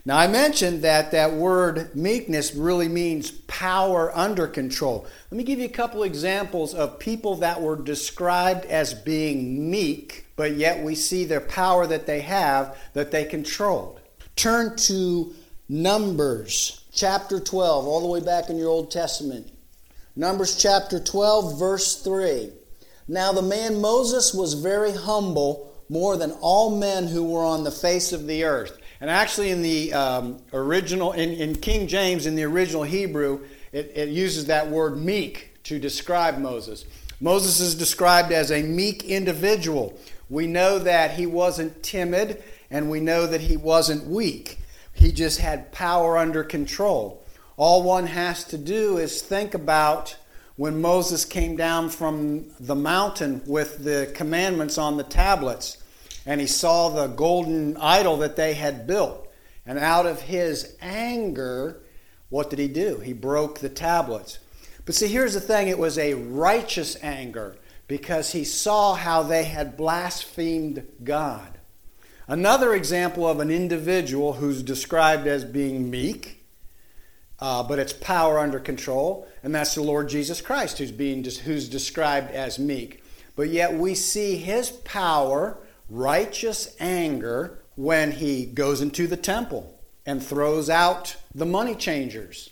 Now, 0.08 0.20
I 0.20 0.28
mentioned 0.28 0.84
that 0.84 1.10
that 1.12 1.34
word 1.34 1.96
meekness 1.96 2.54
really 2.54 2.88
means 2.88 3.32
power 3.32 4.16
under 4.16 4.46
control. 4.46 5.08
Let 5.32 5.38
me 5.38 5.44
give 5.44 5.58
you 5.58 5.66
a 5.66 5.70
couple 5.70 6.04
examples 6.04 6.76
of 6.76 7.00
people 7.00 7.38
that 7.38 7.60
were 7.60 7.76
described 7.76 8.66
as 8.66 8.94
being 8.94 9.72
meek, 9.72 10.28
but 10.36 10.58
yet 10.58 10.84
we 10.84 10.94
see 10.94 11.26
their 11.26 11.42
power 11.42 11.88
that 11.88 12.06
they 12.06 12.22
have 12.22 12.78
that 12.94 13.10
they 13.10 13.26
controlled. 13.26 14.00
Turn 14.36 14.78
to 14.78 15.34
Numbers 15.68 16.84
chapter 16.94 17.40
12, 17.40 17.88
all 17.88 18.02
the 18.02 18.08
way 18.08 18.20
back 18.20 18.52
in 18.52 18.58
your 18.58 18.70
Old 18.70 18.92
Testament. 18.92 19.52
Numbers 20.16 20.56
chapter 20.56 21.00
12, 21.00 21.58
verse 21.58 22.04
3. 22.04 22.52
Now 23.08 23.32
the 23.32 23.42
man 23.42 23.82
Moses 23.82 24.36
was 24.36 24.54
very 24.54 24.92
humble, 24.92 25.74
more 25.90 26.16
than 26.16 26.32
all 26.42 26.78
men 26.78 27.08
who 27.08 27.24
were 27.24 27.44
on 27.44 27.64
the 27.64 27.72
face 27.72 28.14
of 28.14 28.28
the 28.28 28.44
earth. 28.44 28.78
And 29.06 29.12
actually, 29.12 29.52
in 29.52 29.62
the 29.62 29.94
um, 29.94 30.40
original, 30.52 31.12
in, 31.12 31.34
in, 31.34 31.56
King 31.58 31.86
James, 31.88 32.26
in 32.26 32.34
the 32.34 32.42
original 32.42 32.82
Hebrew, 32.82 33.42
it, 33.72 33.92
it 33.94 34.10
uses 34.10 34.46
that 34.46 34.68
word 34.68 34.98
meek 34.98 35.52
to 35.66 35.78
describe 35.78 36.40
Moses. 36.40 36.86
Moses 37.22 37.60
is 37.60 37.76
described 37.76 38.32
as 38.32 38.50
a 38.50 38.64
meek 38.64 39.04
individual. 39.04 39.96
We 40.28 40.48
know 40.48 40.80
that 40.80 41.12
he 41.12 41.28
wasn't 41.28 41.84
timid, 41.84 42.42
and 42.72 42.90
we 42.90 43.00
know 43.00 43.28
that 43.28 43.42
he 43.42 43.58
wasn't 43.58 44.08
weak. 44.08 44.58
He 44.94 45.12
just 45.12 45.40
had 45.40 45.72
power 45.72 46.18
under 46.18 46.44
control. 46.44 47.24
All 47.58 47.84
one 47.84 48.08
has 48.08 48.44
to 48.46 48.58
do 48.58 48.98
is 48.98 49.22
think 49.22 49.54
about 49.54 50.18
when 50.56 50.82
Moses 50.82 51.26
came 51.26 51.56
down 51.56 51.90
from 51.90 52.48
the 52.60 52.74
mountain 52.74 53.44
with 53.46 53.84
the 53.84 54.12
commandments 54.16 54.80
on 54.80 54.98
the 54.98 55.04
tablets 55.04 55.78
and 56.25 56.41
he 56.41 56.48
saw 56.48 56.89
the 56.89 57.08
golden 57.08 57.77
idol 57.77 58.17
that 58.17 58.36
they 58.36 58.53
had 58.53 58.88
built. 58.88 59.27
And 59.65 59.79
out 59.79 60.05
of 60.05 60.22
his 60.22 60.75
anger, 60.82 61.82
what 62.29 62.50
did 62.50 62.60
he 62.60 62.67
do? 62.67 63.00
He 63.00 63.13
broke 63.13 63.60
the 63.60 63.70
tablets. 63.70 64.39
But 64.86 64.96
see, 64.96 65.08
here's 65.08 65.34
the 65.34 65.41
thing 65.41 65.67
it 65.67 65.79
was 65.79 65.98
a 65.98 66.13
righteous 66.13 66.98
anger 67.01 67.58
because 67.88 68.32
he 68.32 68.44
saw 68.44 68.96
how 68.96 69.24
they 69.24 69.44
had 69.44 69.77
blasphemed 69.77 70.88
God. 71.03 71.60
Another 72.27 72.74
example 72.74 73.27
of 73.27 73.39
an 73.39 73.51
individual 73.51 74.34
who's 74.34 74.63
described 74.63 75.27
as 75.27 75.46
being 75.46 75.91
meek, 75.91 76.44
uh, 77.39 77.62
but 77.62 77.77
it's 77.77 77.94
power 77.94 78.39
under 78.39 78.60
control, 78.60 79.27
and 79.44 79.53
that's 79.53 79.75
the 79.75 79.84
Lord 79.84 80.10
Jesus 80.10 80.41
Christ, 80.41 80.79
who's 80.79 80.91
being 80.91 81.24
who's 81.24 81.70
described 81.70 82.32
as 82.32 82.58
meek. 82.58 83.03
But 83.36 83.50
yet 83.50 83.74
we 83.74 83.94
see 83.94 84.38
his 84.38 84.72
power 84.72 85.60
righteous 85.89 86.75
anger 86.80 87.60
when 87.75 88.12
he 88.12 88.46
goes 88.46 88.82
into 88.82 89.08
the 89.08 89.18
temple 89.18 89.80
and 90.06 90.24
throws 90.24 90.70
out 90.70 91.15
the 91.34 91.46
money 91.46 91.75
changers. 91.75 92.50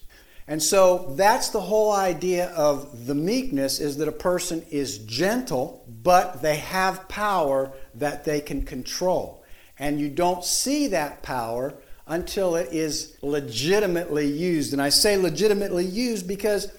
And 0.48 0.62
so 0.62 1.14
that's 1.16 1.50
the 1.50 1.62
whole 1.62 1.94
idea 1.94 2.50
of 2.50 3.08
the 3.08 3.16
meekness 3.16 3.80
is 3.80 3.98
that 3.98 4.08
a 4.08 4.14
person 4.14 4.66
is 4.70 4.98
gentle, 5.00 5.86
but 5.88 6.42
they 6.42 6.58
have 6.58 7.08
power 7.08 7.72
that 7.96 8.26
they 8.26 8.42
can 8.42 8.64
control. 8.64 9.44
And 9.80 10.00
you 10.00 10.10
don't 10.10 10.44
see 10.44 10.88
that 10.88 11.24
power 11.24 11.76
until 12.06 12.56
it 12.56 12.74
is 12.74 13.16
legitimately 13.22 14.28
used. 14.28 14.74
And 14.74 14.82
I 14.82 14.90
say 14.90 15.16
legitimately 15.16 15.86
used 15.86 16.28
because 16.28 16.72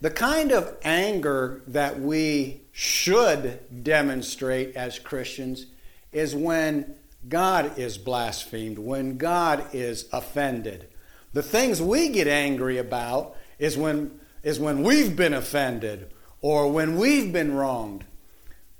the 0.00 0.10
kind 0.10 0.50
of 0.50 0.76
anger 0.82 1.62
that 1.68 2.00
we 2.00 2.62
should 2.72 3.84
demonstrate 3.84 4.74
as 4.74 4.98
Christians 4.98 5.66
is 6.12 6.34
when 6.34 6.94
God 7.28 7.78
is 7.78 7.98
blasphemed, 7.98 8.78
when 8.78 9.16
God 9.16 9.74
is 9.74 10.06
offended. 10.12 10.88
The 11.32 11.42
things 11.42 11.80
we 11.80 12.08
get 12.08 12.28
angry 12.28 12.78
about 12.78 13.36
is 13.58 13.76
when, 13.76 14.20
is 14.42 14.60
when 14.60 14.82
we've 14.82 15.16
been 15.16 15.34
offended 15.34 16.10
or 16.40 16.70
when 16.70 16.96
we've 16.96 17.32
been 17.32 17.54
wronged. 17.54 18.04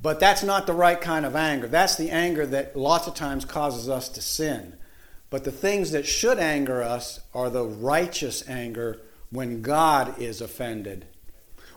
But 0.00 0.18
that's 0.18 0.42
not 0.42 0.66
the 0.66 0.74
right 0.74 1.00
kind 1.00 1.24
of 1.24 1.36
anger. 1.36 1.68
That's 1.68 1.96
the 1.96 2.10
anger 2.10 2.44
that 2.46 2.76
lots 2.76 3.06
of 3.06 3.14
times 3.14 3.44
causes 3.44 3.88
us 3.88 4.08
to 4.10 4.20
sin. 4.22 4.74
But 5.30 5.44
the 5.44 5.52
things 5.52 5.92
that 5.92 6.06
should 6.06 6.38
anger 6.38 6.82
us 6.82 7.20
are 7.32 7.48
the 7.48 7.64
righteous 7.64 8.46
anger 8.48 9.00
when 9.30 9.62
God 9.62 10.20
is 10.20 10.40
offended. 10.40 11.06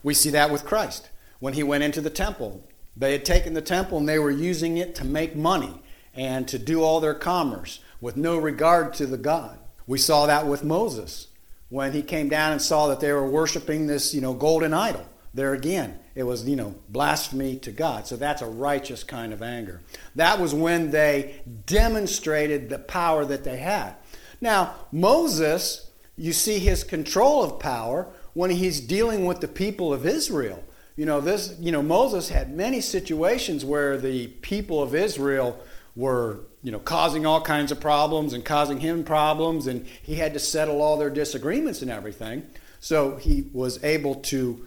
We 0.04 0.14
see 0.14 0.32
that 0.32 0.52
with 0.52 0.66
Christ. 0.66 1.10
When 1.40 1.54
he 1.54 1.64
went 1.64 1.84
into 1.84 2.02
the 2.02 2.10
temple, 2.10 2.68
they 2.98 3.12
had 3.12 3.26
taken 3.26 3.54
the 3.54 3.62
temple 3.62 3.98
and 3.98 4.08
they 4.08 4.20
were 4.20 4.32
using 4.32 4.78
it 4.78 4.96
to 4.96 5.06
make 5.06 5.36
money 5.36 5.82
and 6.14 6.48
to 6.48 6.58
do 6.58 6.82
all 6.82 7.00
their 7.00 7.14
commerce 7.14 7.80
with 8.00 8.16
no 8.16 8.38
regard 8.38 8.94
to 8.96 9.06
the 9.06 9.18
God. 9.18 9.58
We 9.88 9.98
saw 9.98 10.26
that 10.26 10.48
with 10.48 10.64
Moses 10.64 11.28
when 11.70 11.92
he 11.92 12.02
came 12.02 12.30
down 12.30 12.54
and 12.54 12.62
saw 12.62 12.88
that 12.88 13.00
they 13.00 13.12
were 13.12 13.30
worshiping 13.30 13.88
this, 13.88 14.14
you 14.14 14.22
know, 14.22 14.34
golden 14.34 14.74
idol. 14.74 15.06
There 15.34 15.54
again, 15.54 16.00
it 16.16 16.24
was, 16.24 16.48
you 16.48 16.56
know, 16.56 16.76
blasphemy 16.88 17.58
to 17.58 17.72
God. 17.72 18.08
So 18.08 18.16
that's 18.16 18.42
a 18.42 18.48
righteous 18.48 19.04
kind 19.04 19.34
of 19.34 19.42
anger. 19.42 19.82
That 20.16 20.40
was 20.40 20.54
when 20.54 20.92
they 20.92 21.42
demonstrated 21.66 22.70
the 22.70 22.80
power 22.80 23.26
that 23.26 23.44
they 23.44 23.58
had. 23.58 23.96
Now, 24.40 24.76
Moses, 24.94 25.90
you 26.16 26.32
see 26.32 26.60
his 26.60 26.86
control 26.86 27.44
of 27.44 27.60
power 27.60 28.08
when 28.34 28.50
he's 28.50 28.80
dealing 28.80 29.26
with 29.26 29.42
the 29.42 29.48
people 29.48 29.94
of 29.94 30.06
Israel. 30.06 30.64
You 30.96 31.06
know, 31.06 31.20
this, 31.20 31.56
you 31.60 31.72
know, 31.72 31.82
Moses 31.82 32.30
had 32.30 32.56
many 32.56 32.80
situations 32.80 33.66
where 33.66 33.98
the 33.98 34.28
people 34.28 34.82
of 34.82 34.96
Israel 34.96 35.60
were, 35.96 36.42
you 36.64 36.72
know, 36.72 36.80
causing 36.80 37.26
all 37.26 37.42
kinds 37.42 37.72
of 37.72 37.80
problems 37.80 38.34
and 38.34 38.46
causing 38.46 38.80
him 38.80 39.04
problems, 39.04 39.68
and 39.68 39.86
he 40.02 40.16
had 40.16 40.34
to 40.34 40.40
settle 40.40 40.82
all 40.82 40.98
their 40.98 41.10
disagreements 41.10 41.82
and 41.82 41.92
everything. 41.92 42.44
So 42.80 43.18
he 43.18 43.50
was 43.52 43.84
able 43.84 44.16
to 44.16 44.66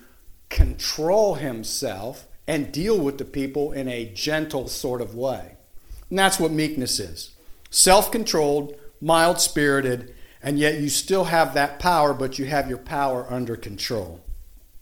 control 0.50 1.34
himself 1.34 2.26
and 2.46 2.72
deal 2.72 2.98
with 2.98 3.18
the 3.18 3.24
people 3.24 3.72
in 3.72 3.88
a 3.88 4.06
gentle 4.06 4.68
sort 4.68 5.00
of 5.00 5.14
way. 5.14 5.52
And 6.10 6.18
that's 6.18 6.40
what 6.40 6.50
meekness 6.50 6.98
is 6.98 7.34
self 7.70 8.10
controlled, 8.10 8.74
mild 9.00 9.40
spirited, 9.40 10.14
and 10.42 10.58
yet 10.58 10.80
you 10.80 10.88
still 10.88 11.24
have 11.24 11.54
that 11.54 11.78
power, 11.78 12.14
but 12.14 12.38
you 12.38 12.46
have 12.46 12.68
your 12.68 12.78
power 12.78 13.26
under 13.30 13.56
control. 13.56 14.20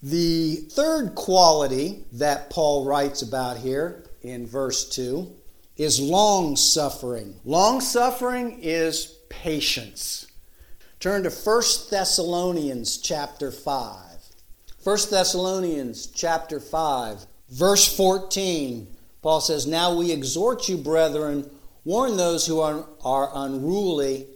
The 0.02 0.56
third 0.56 1.14
quality 1.14 2.04
that 2.12 2.50
Paul 2.50 2.84
writes 2.84 3.22
about 3.22 3.56
here 3.56 4.04
in 4.22 4.46
verse 4.46 4.88
2 4.90 5.30
is 5.76 6.00
long 6.00 6.56
suffering. 6.56 7.34
Long 7.44 7.80
suffering 7.80 8.58
is 8.62 9.06
patience. 9.28 10.26
Turn 11.00 11.22
to 11.22 11.30
1 11.30 11.62
Thessalonians 11.90 12.98
chapter 12.98 13.50
5. 13.50 14.06
1 14.82 14.98
Thessalonians 15.10 16.06
chapter 16.06 16.60
5, 16.60 17.26
verse 17.50 17.96
14. 17.96 18.86
Paul 19.20 19.40
says, 19.40 19.66
Now 19.66 19.96
we 19.96 20.12
exhort 20.12 20.68
you, 20.68 20.76
brethren, 20.76 21.50
warn 21.84 22.16
those 22.16 22.46
who 22.46 22.60
are, 22.60 22.86
are 23.04 23.30
unruly, 23.34 24.26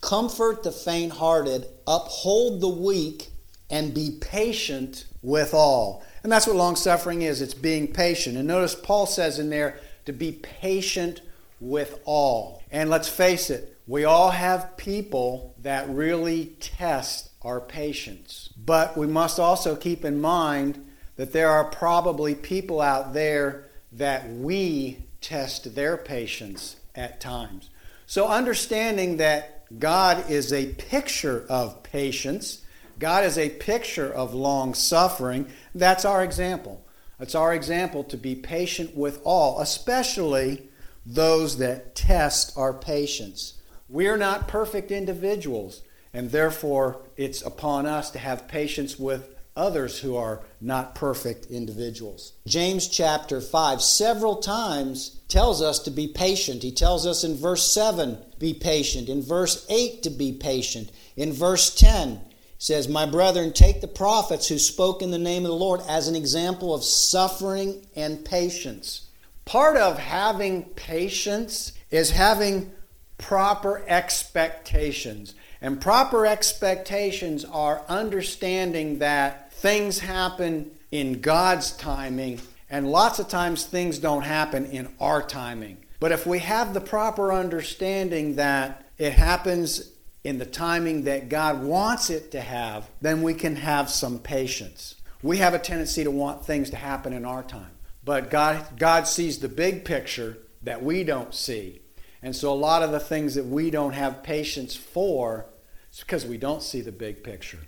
comfort 0.00 0.62
the 0.62 0.72
faint 0.72 1.12
hearted, 1.12 1.66
uphold 1.86 2.60
the 2.60 2.68
weak, 2.68 3.28
and 3.70 3.94
be 3.94 4.18
patient 4.20 5.04
with 5.22 5.54
all. 5.54 6.02
And 6.22 6.32
that's 6.32 6.46
what 6.46 6.56
long 6.56 6.76
suffering 6.76 7.22
is 7.22 7.42
it's 7.42 7.54
being 7.54 7.92
patient. 7.92 8.36
And 8.36 8.48
notice 8.48 8.74
Paul 8.74 9.06
says 9.06 9.38
in 9.38 9.50
there 9.50 9.78
to 10.06 10.12
be 10.12 10.32
patient 10.32 11.20
with 11.60 12.00
all. 12.04 12.62
And 12.70 12.90
let's 12.90 13.08
face 13.08 13.50
it, 13.50 13.76
we 13.86 14.04
all 14.04 14.30
have 14.30 14.76
people 14.76 15.54
that 15.62 15.88
really 15.88 16.56
test 16.60 17.30
our 17.42 17.60
patience. 17.60 18.50
But 18.56 18.96
we 18.96 19.06
must 19.06 19.38
also 19.38 19.76
keep 19.76 20.04
in 20.04 20.20
mind 20.20 20.84
that 21.16 21.32
there 21.32 21.50
are 21.50 21.64
probably 21.64 22.34
people 22.34 22.80
out 22.80 23.12
there 23.12 23.68
that 23.92 24.28
we 24.30 25.04
test 25.20 25.74
their 25.74 25.96
patience 25.96 26.76
at 26.94 27.20
times. 27.20 27.70
So 28.06 28.28
understanding 28.28 29.18
that 29.18 29.66
God 29.78 30.30
is 30.30 30.52
a 30.52 30.72
picture 30.74 31.44
of 31.48 31.82
patience 31.82 32.62
God 32.98 33.24
is 33.24 33.38
a 33.38 33.50
picture 33.50 34.12
of 34.12 34.34
long 34.34 34.74
suffering. 34.74 35.46
That's 35.74 36.04
our 36.04 36.24
example. 36.24 36.84
It's 37.20 37.34
our 37.34 37.52
example 37.54 38.04
to 38.04 38.16
be 38.16 38.34
patient 38.34 38.96
with 38.96 39.20
all, 39.24 39.60
especially 39.60 40.68
those 41.04 41.58
that 41.58 41.94
test 41.94 42.56
our 42.56 42.72
patience. 42.72 43.54
We 43.88 44.06
are 44.08 44.16
not 44.16 44.48
perfect 44.48 44.90
individuals, 44.90 45.82
and 46.12 46.30
therefore 46.30 47.00
it's 47.16 47.42
upon 47.42 47.86
us 47.86 48.10
to 48.10 48.18
have 48.18 48.48
patience 48.48 48.98
with 48.98 49.34
others 49.56 49.98
who 49.98 50.16
are 50.16 50.44
not 50.60 50.94
perfect 50.94 51.46
individuals. 51.46 52.34
James 52.46 52.86
chapter 52.86 53.40
5 53.40 53.82
several 53.82 54.36
times 54.36 55.18
tells 55.26 55.60
us 55.60 55.80
to 55.80 55.90
be 55.90 56.06
patient. 56.06 56.62
He 56.62 56.70
tells 56.70 57.06
us 57.06 57.24
in 57.24 57.36
verse 57.36 57.72
7 57.72 58.18
be 58.38 58.54
patient, 58.54 59.08
in 59.08 59.20
verse 59.20 59.66
8 59.68 60.02
to 60.04 60.10
be 60.10 60.32
patient, 60.32 60.92
in 61.16 61.32
verse 61.32 61.74
10 61.74 62.20
says, 62.58 62.88
My 62.88 63.06
brethren, 63.06 63.52
take 63.52 63.80
the 63.80 63.88
prophets 63.88 64.48
who 64.48 64.58
spoke 64.58 65.00
in 65.00 65.10
the 65.10 65.18
name 65.18 65.44
of 65.44 65.50
the 65.50 65.56
Lord 65.56 65.80
as 65.88 66.08
an 66.08 66.16
example 66.16 66.74
of 66.74 66.84
suffering 66.84 67.86
and 67.96 68.24
patience. 68.24 69.06
Part 69.44 69.76
of 69.76 69.98
having 69.98 70.64
patience 70.64 71.72
is 71.90 72.10
having 72.10 72.72
proper 73.16 73.82
expectations. 73.88 75.34
And 75.60 75.80
proper 75.80 76.26
expectations 76.26 77.44
are 77.44 77.82
understanding 77.88 78.98
that 78.98 79.52
things 79.52 80.00
happen 80.00 80.70
in 80.90 81.20
God's 81.20 81.72
timing, 81.72 82.40
and 82.70 82.90
lots 82.90 83.18
of 83.18 83.28
times 83.28 83.64
things 83.64 83.98
don't 83.98 84.22
happen 84.22 84.66
in 84.66 84.88
our 85.00 85.22
timing. 85.22 85.78
But 86.00 86.12
if 86.12 86.26
we 86.26 86.38
have 86.38 86.74
the 86.74 86.80
proper 86.80 87.32
understanding 87.32 88.36
that 88.36 88.84
it 88.98 89.12
happens 89.12 89.90
in 90.24 90.38
the 90.38 90.46
timing 90.46 91.04
that 91.04 91.28
God 91.28 91.62
wants 91.62 92.10
it 92.10 92.30
to 92.32 92.40
have, 92.40 92.90
then 93.00 93.22
we 93.22 93.34
can 93.34 93.56
have 93.56 93.90
some 93.90 94.18
patience. 94.18 94.96
We 95.22 95.38
have 95.38 95.54
a 95.54 95.58
tendency 95.58 96.04
to 96.04 96.10
want 96.10 96.44
things 96.44 96.70
to 96.70 96.76
happen 96.76 97.12
in 97.12 97.24
our 97.24 97.42
time. 97.42 97.70
But 98.04 98.30
God, 98.30 98.78
God 98.78 99.06
sees 99.06 99.38
the 99.38 99.48
big 99.48 99.84
picture 99.84 100.38
that 100.62 100.82
we 100.82 101.04
don't 101.04 101.34
see. 101.34 101.80
And 102.22 102.34
so 102.34 102.52
a 102.52 102.54
lot 102.54 102.82
of 102.82 102.90
the 102.90 103.00
things 103.00 103.34
that 103.34 103.46
we 103.46 103.70
don't 103.70 103.92
have 103.92 104.22
patience 104.22 104.74
for, 104.74 105.46
it's 105.88 106.00
because 106.00 106.26
we 106.26 106.36
don't 106.36 106.62
see 106.62 106.80
the 106.80 106.92
big 106.92 107.22
picture. 107.22 107.60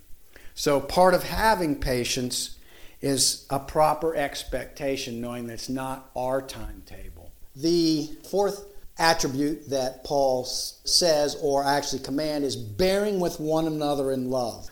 So, 0.55 0.81
part 0.81 1.15
of 1.15 1.23
having 1.23 1.77
patience 1.77 2.59
is 3.01 3.47
a 3.49 3.59
proper 3.59 4.15
expectation, 4.15 5.21
knowing 5.21 5.47
that 5.47 5.55
it's 5.55 5.69
not 5.69 6.11
our 6.15 6.43
timetable. 6.43 7.33
The 7.57 8.11
fourth 8.29 8.70
attribute 9.01 9.71
that 9.71 10.05
Paul 10.05 10.45
says, 10.45 11.37
or 11.43 11.65
actually 11.65 12.03
command, 12.03 12.45
is 12.45 12.57
bearing 12.57 13.19
with 13.19 13.41
one 13.41 13.67
another 13.67 14.13
in 14.13 14.31
love. 14.31 14.69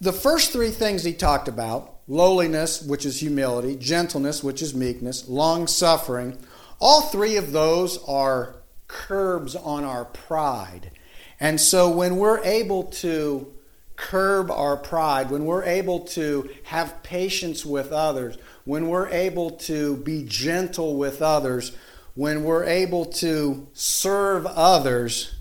The 0.00 0.12
first 0.12 0.52
three 0.52 0.70
things 0.70 1.02
he 1.02 1.12
talked 1.12 1.48
about 1.48 1.96
lowliness, 2.06 2.80
which 2.80 3.04
is 3.04 3.20
humility, 3.20 3.76
gentleness, 3.76 4.42
which 4.42 4.62
is 4.62 4.74
meekness, 4.74 5.28
long 5.28 5.66
suffering 5.66 6.38
all 6.80 7.02
three 7.02 7.36
of 7.36 7.52
those 7.52 7.98
are 8.04 8.56
curbs 8.86 9.56
on 9.56 9.84
our 9.84 10.04
pride. 10.04 10.92
And 11.40 11.60
so 11.60 11.90
when 11.90 12.16
we're 12.16 12.42
able 12.44 12.84
to 12.84 13.52
curb 13.96 14.50
our 14.50 14.76
pride, 14.76 15.30
when 15.30 15.44
we're 15.44 15.64
able 15.64 16.00
to 16.00 16.48
have 16.64 17.02
patience 17.02 17.66
with 17.66 17.90
others, 17.90 18.38
when 18.64 18.88
we're 18.88 19.08
able 19.08 19.50
to 19.50 19.96
be 19.98 20.24
gentle 20.24 20.96
with 20.96 21.20
others, 21.20 21.76
when 22.18 22.42
we're 22.42 22.64
able 22.64 23.04
to 23.04 23.68
serve 23.74 24.44
others, 24.44 25.36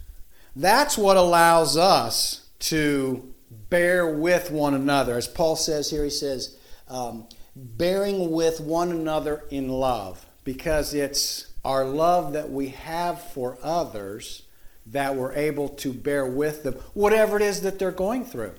that's 0.56 0.96
what 0.96 1.18
allows 1.18 1.76
us 1.76 2.48
to 2.60 3.34
bear 3.72 4.08
with 4.08 4.52
one 4.52 4.76
another. 4.76 5.18
As 5.18 5.28
Paul 5.28 5.56
says 5.56 5.90
here, 5.90 6.04
he 6.04 6.12
says, 6.12 6.56
um, 6.88 7.26
bearing 7.56 8.30
with 8.30 8.60
one 8.60 8.92
another 8.92 9.44
in 9.50 9.70
love, 9.70 10.24
because 10.44 10.94
it's 10.94 11.48
our 11.66 11.84
love 11.84 12.34
that 12.34 12.52
we 12.52 12.68
have 12.68 13.24
for 13.32 13.58
others 13.64 14.44
that 14.86 15.16
we're 15.16 15.34
able 15.34 15.70
to 15.70 15.92
bear 15.92 16.28
with 16.28 16.62
them, 16.62 16.76
whatever 16.94 17.38
it 17.38 17.42
is 17.42 17.62
that 17.62 17.80
they're 17.80 17.90
going 17.90 18.24
through. 18.24 18.54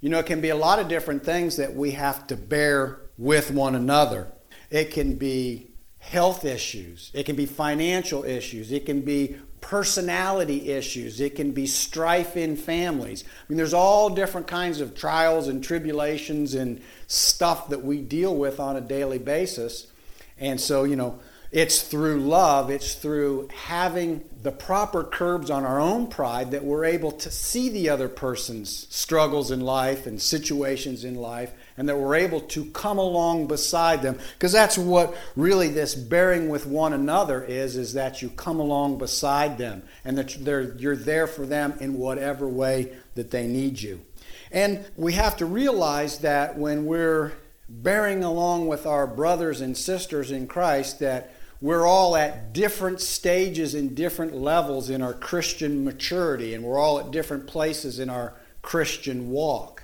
You 0.00 0.10
know, 0.10 0.20
it 0.20 0.26
can 0.26 0.40
be 0.40 0.50
a 0.50 0.56
lot 0.56 0.78
of 0.78 0.86
different 0.86 1.24
things 1.24 1.56
that 1.56 1.74
we 1.74 1.90
have 1.90 2.28
to 2.28 2.36
bear 2.36 3.00
with 3.18 3.50
one 3.50 3.74
another. 3.74 4.28
It 4.70 4.92
can 4.92 5.16
be 5.16 5.72
health 6.06 6.44
issues, 6.44 7.10
it 7.14 7.26
can 7.26 7.34
be 7.34 7.46
financial 7.46 8.24
issues, 8.24 8.70
it 8.70 8.86
can 8.86 9.00
be 9.00 9.36
personality 9.60 10.70
issues, 10.70 11.20
it 11.20 11.34
can 11.34 11.50
be 11.50 11.66
strife 11.66 12.36
in 12.36 12.56
families. 12.56 13.24
I 13.26 13.44
mean, 13.48 13.56
there's 13.56 13.74
all 13.74 14.10
different 14.10 14.46
kinds 14.46 14.80
of 14.80 14.94
trials 14.94 15.48
and 15.48 15.64
tribulations 15.64 16.54
and 16.54 16.80
stuff 17.08 17.70
that 17.70 17.84
we 17.84 18.00
deal 18.00 18.36
with 18.36 18.60
on 18.60 18.76
a 18.76 18.80
daily 18.80 19.18
basis. 19.18 19.88
And 20.38 20.60
so, 20.60 20.84
you 20.84 20.94
know, 20.94 21.18
it's 21.50 21.82
through 21.82 22.20
love, 22.20 22.70
it's 22.70 22.94
through 22.94 23.48
having 23.64 24.22
the 24.42 24.52
proper 24.52 25.02
curbs 25.02 25.50
on 25.50 25.64
our 25.64 25.80
own 25.80 26.06
pride 26.06 26.52
that 26.52 26.62
we're 26.62 26.84
able 26.84 27.10
to 27.10 27.30
see 27.32 27.68
the 27.68 27.88
other 27.88 28.08
person's 28.08 28.86
struggles 28.94 29.50
in 29.50 29.60
life 29.60 30.06
and 30.06 30.22
situations 30.22 31.04
in 31.04 31.16
life, 31.16 31.52
and 31.76 31.88
that 31.88 31.98
we're 31.98 32.14
able 32.14 32.40
to 32.40 32.64
come 32.66 32.98
along 32.98 33.46
beside 33.46 34.02
them. 34.02 34.18
Because 34.34 34.52
that's 34.52 34.78
what 34.78 35.16
really 35.36 35.68
this 35.68 35.94
bearing 35.94 36.48
with 36.48 36.66
one 36.66 36.92
another 36.92 37.44
is, 37.44 37.76
is 37.76 37.92
that 37.94 38.22
you 38.22 38.30
come 38.30 38.60
along 38.60 38.98
beside 38.98 39.58
them 39.58 39.82
and 40.04 40.16
that 40.18 40.38
you're 40.38 40.96
there 40.96 41.26
for 41.26 41.46
them 41.46 41.74
in 41.80 41.98
whatever 41.98 42.48
way 42.48 42.92
that 43.14 43.30
they 43.30 43.46
need 43.46 43.80
you. 43.80 44.00
And 44.52 44.84
we 44.96 45.12
have 45.14 45.36
to 45.38 45.46
realize 45.46 46.18
that 46.20 46.56
when 46.56 46.86
we're 46.86 47.32
bearing 47.68 48.22
along 48.22 48.68
with 48.68 48.86
our 48.86 49.06
brothers 49.06 49.60
and 49.60 49.76
sisters 49.76 50.30
in 50.30 50.46
Christ, 50.46 51.00
that 51.00 51.34
we're 51.60 51.86
all 51.86 52.16
at 52.16 52.52
different 52.52 53.00
stages 53.00 53.74
and 53.74 53.96
different 53.96 54.34
levels 54.34 54.90
in 54.90 55.02
our 55.02 55.14
Christian 55.14 55.84
maturity, 55.84 56.54
and 56.54 56.62
we're 56.62 56.78
all 56.78 57.00
at 57.00 57.10
different 57.10 57.46
places 57.46 57.98
in 57.98 58.08
our 58.10 58.34
Christian 58.62 59.30
walk. 59.30 59.75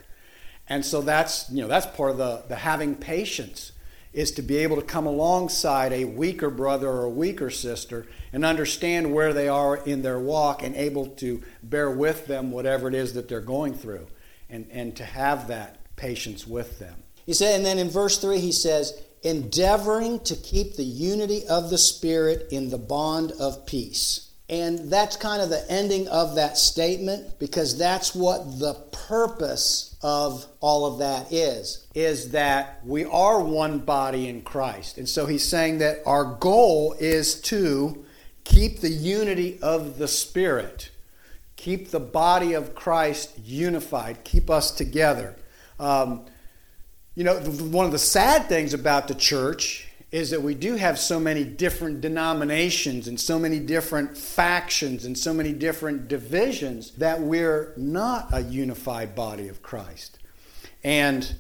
And 0.73 0.87
so 0.87 1.03
that's, 1.03 1.51
you 1.51 1.61
know, 1.61 1.69
that's 1.69 1.85
part 1.85 2.13
of 2.13 2.17
the, 2.17 2.45
the 2.49 2.57
having 2.57 2.95
patience 2.95 3.73
is 4.15 4.33
to 4.33 4.41
be 4.41 4.57
able 4.57 4.77
to 4.77 4.83
come 4.83 5.05
alongside 5.05 5.93
a 5.93 6.07
weaker 6.07 6.49
brother 6.49 6.89
or 6.89 7.05
a 7.05 7.11
weaker 7.11 7.51
sister 7.51 8.07
and 8.33 8.43
understand 8.43 9.13
where 9.13 9.35
they 9.35 9.49
are 9.49 9.77
in 9.77 10.01
their 10.01 10.19
walk 10.19 10.63
and 10.63 10.75
able 10.75 11.09
to 11.09 11.43
bear 11.63 11.91
with 11.91 12.27
them 12.27 12.51
whatever 12.51 12.89
it 12.89 12.95
is 12.95 13.13
that 13.13 13.29
they're 13.29 13.43
going 13.43 13.75
through 13.75 14.07
and, 14.49 14.67
and 14.71 14.97
to 14.97 15.05
have 15.05 15.49
that 15.49 15.95
patience 15.97 16.47
with 16.47 16.79
them. 16.79 17.03
He 17.27 17.35
said, 17.35 17.57
and 17.57 17.67
then 17.67 17.79
in 17.79 17.91
verse 17.91 18.17
3 18.17 18.41
he 18.41 18.51
says, 18.51 18.99
endeavoring 19.23 20.21
to 20.21 20.35
keep 20.37 20.77
the 20.77 20.85
unity 20.85 21.47
of 21.49 21.69
the 21.69 21.77
Spirit 21.77 22.49
in 22.51 22.71
the 22.71 22.79
bond 22.79 23.33
of 23.33 23.67
peace. 23.67 24.31
And 24.49 24.91
that's 24.91 25.17
kind 25.17 25.43
of 25.43 25.51
the 25.51 25.71
ending 25.71 26.09
of 26.09 26.37
that 26.37 26.57
statement 26.57 27.39
because 27.39 27.77
that's 27.77 28.15
what 28.15 28.59
the 28.59 28.73
purpose 28.91 29.92
of 30.03 30.47
all 30.61 30.85
of 30.85 30.99
that 30.99 31.33
is 31.33 31.87
is 31.95 32.33
that 32.33 32.81
we 32.85 33.05
are 33.05 33.41
one 33.41 33.79
body 33.79 34.29
in 34.29 34.43
Christ. 34.43 34.99
And 34.99 35.09
so 35.09 35.27
he's 35.27 35.47
saying 35.47 35.79
that 35.79 35.99
our 36.07 36.25
goal 36.25 36.95
is 36.99 37.41
to 37.43 38.05
keep 38.45 38.81
the 38.81 38.91
unity 38.91 39.59
of 39.62 39.99
the 39.99 40.09
Spirit. 40.09 40.91
Keep 41.57 41.91
the 41.91 42.01
body 42.01 42.55
of 42.55 42.75
Christ 42.75 43.38
unified, 43.45 44.25
keep 44.25 44.51
us 44.51 44.73
together. 44.73 45.37
Um, 45.79 46.27
you 47.15 47.25
know, 47.25 47.37
one 47.37 47.87
of 47.87 47.93
the 47.93 47.99
sad 47.99 48.49
things 48.49 48.75
about 48.75 49.07
the 49.07 49.15
church 49.15 49.87
is 50.12 50.31
that 50.31 50.42
we 50.42 50.55
do 50.55 50.77
have 50.77 50.98
so 50.98 51.18
many 51.18 51.42
different 51.42 52.03
denominations 52.03 53.09
and 53.09 53.18
so 53.18 53.38
many 53.38 53.59
different 53.59 54.16
factions 54.16 55.07
and 55.07 55.16
so 55.16 55.33
many 55.33 55.55
different 55.55 56.07
divisions 56.07 56.90
that 56.92 57.18
we're 57.20 57.72
not 57.79 58.29
a 58.31 58.42
unified 58.42 59.14
body 59.14 59.48
of 59.48 59.62
Christ. 59.62 60.18
And 60.85 61.35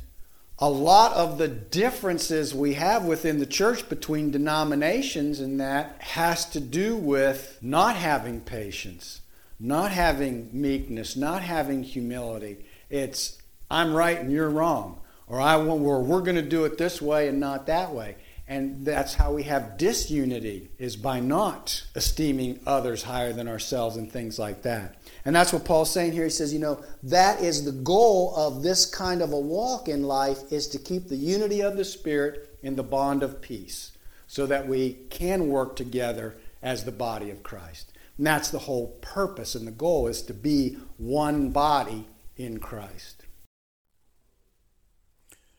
a 0.58 0.70
lot 0.70 1.12
of 1.14 1.36
the 1.36 1.48
differences 1.48 2.54
we 2.54 2.72
have 2.74 3.04
within 3.04 3.40
the 3.40 3.46
church 3.46 3.88
between 3.90 4.30
denominations 4.30 5.38
and 5.40 5.60
that 5.60 5.96
has 6.00 6.46
to 6.46 6.60
do 6.60 6.96
with 6.96 7.58
not 7.60 7.96
having 7.96 8.40
patience, 8.40 9.20
not 9.60 9.90
having 9.90 10.48
meekness, 10.50 11.14
not 11.14 11.42
having 11.42 11.82
humility. 11.82 12.64
It's 12.88 13.36
I'm 13.70 13.92
right 13.92 14.18
and 14.18 14.32
you're 14.32 14.48
wrong 14.48 15.00
or 15.26 15.40
I 15.40 15.56
or 15.56 16.02
we're 16.02 16.20
going 16.20 16.36
to 16.36 16.42
do 16.42 16.64
it 16.64 16.78
this 16.78 17.02
way 17.02 17.28
and 17.28 17.38
not 17.38 17.66
that 17.66 17.92
way. 17.92 18.16
And 18.48 18.84
that's 18.84 19.14
how 19.14 19.32
we 19.32 19.44
have 19.44 19.78
disunity 19.78 20.70
is 20.78 20.96
by 20.96 21.20
not 21.20 21.84
esteeming 21.94 22.60
others 22.66 23.04
higher 23.04 23.32
than 23.32 23.48
ourselves 23.48 23.96
and 23.96 24.10
things 24.10 24.38
like 24.38 24.62
that. 24.62 24.96
And 25.24 25.34
that's 25.34 25.52
what 25.52 25.64
Paul's 25.64 25.92
saying 25.92 26.12
here. 26.12 26.24
He 26.24 26.30
says, 26.30 26.52
you 26.52 26.58
know, 26.58 26.82
that 27.04 27.40
is 27.40 27.64
the 27.64 27.72
goal 27.72 28.34
of 28.36 28.62
this 28.62 28.84
kind 28.84 29.22
of 29.22 29.32
a 29.32 29.38
walk 29.38 29.88
in 29.88 30.02
life 30.02 30.38
is 30.50 30.66
to 30.68 30.78
keep 30.78 31.08
the 31.08 31.16
unity 31.16 31.62
of 31.62 31.76
the 31.76 31.84
Spirit 31.84 32.58
in 32.62 32.76
the 32.76 32.82
bond 32.82 33.22
of 33.22 33.40
peace 33.40 33.92
so 34.26 34.46
that 34.46 34.66
we 34.66 34.94
can 35.10 35.48
work 35.48 35.76
together 35.76 36.36
as 36.62 36.84
the 36.84 36.92
body 36.92 37.30
of 37.30 37.42
Christ. 37.42 37.92
And 38.18 38.26
that's 38.26 38.50
the 38.50 38.60
whole 38.60 38.98
purpose 39.00 39.54
and 39.54 39.66
the 39.66 39.72
goal 39.72 40.08
is 40.08 40.22
to 40.22 40.34
be 40.34 40.78
one 40.96 41.50
body 41.50 42.06
in 42.36 42.58
Christ. 42.58 43.24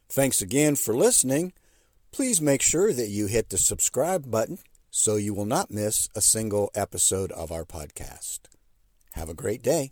Thanks 0.10 0.41
again 0.41 0.76
for 0.76 0.96
listening. 0.96 1.54
Please 2.13 2.39
make 2.39 2.62
sure 2.62 2.93
that 2.93 3.10
you 3.10 3.26
hit 3.26 3.49
the 3.49 3.58
subscribe 3.58 4.30
button 4.30 4.60
so 4.91 5.15
you 5.15 5.34
will 5.34 5.45
not 5.45 5.71
miss 5.71 6.08
a 6.15 6.21
single 6.21 6.69
episode 6.76 7.32
of 7.32 7.52
our 7.52 7.65
podcast. 7.65 8.41
Have 9.13 9.30
a 9.30 9.34
great 9.34 9.63
day. 9.63 9.91